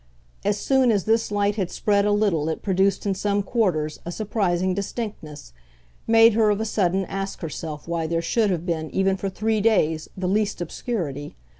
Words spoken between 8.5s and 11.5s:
been even for three days the least obscurity.